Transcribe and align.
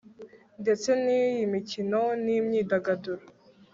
ndetse 0.61 0.89
n'iy'imikino 1.03 2.01
n'imyidagaduro 2.23 3.23